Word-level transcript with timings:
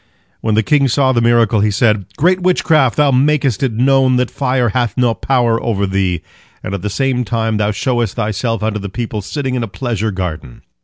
When 0.39 0.55
the 0.55 0.63
king 0.63 0.87
saw 0.87 1.11
the 1.11 1.21
miracle, 1.21 1.59
he 1.59 1.69
said: 1.69 2.05
"Great 2.17 2.39
witchcraft! 2.39 2.95
Thou 2.95 3.11
makest 3.11 3.61
it 3.61 3.71
known 3.71 4.15
that 4.15 4.31
fire 4.31 4.69
hath 4.69 4.97
no 4.97 5.13
power 5.13 5.61
over 5.61 5.85
thee, 5.85 6.23
and 6.63 6.73
at 6.73 6.81
the 6.81 6.89
same 6.89 7.23
time 7.23 7.57
thou 7.57 7.69
showest 7.69 8.15
thyself 8.15 8.63
unto 8.63 8.79
the 8.79 8.89
people 8.89 9.21
sitting 9.21 9.53
in 9.53 9.61
a 9.61 9.67
pleasure 9.67 10.09
garden." 10.09 10.63